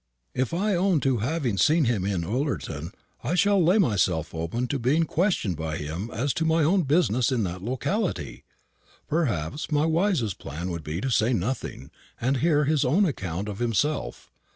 If 0.33 0.51
I 0.51 0.73
own 0.73 0.99
to 1.01 1.17
having 1.17 1.59
seen 1.59 1.85
him 1.85 2.05
in 2.05 2.23
Ullerton, 2.23 2.91
I 3.23 3.35
shall 3.35 3.63
lay 3.63 3.77
myself 3.77 4.33
open 4.33 4.65
to 4.69 4.79
being 4.79 5.03
questioned 5.03 5.55
by 5.55 5.77
him 5.77 6.09
as 6.09 6.33
to 6.33 6.43
my 6.43 6.63
own 6.63 6.81
business 6.85 7.31
in 7.31 7.43
that 7.43 7.61
locality. 7.61 8.43
Perhaps 9.07 9.71
my 9.71 9.85
wisest 9.85 10.39
plan 10.39 10.71
would 10.71 10.83
be 10.83 11.01
to 11.01 11.11
say 11.11 11.33
nothing, 11.33 11.91
and 12.19 12.37
hear 12.37 12.63
his 12.65 12.83
own 12.83 13.05
account 13.05 13.47
of 13.47 13.59
himself. 13.59 14.31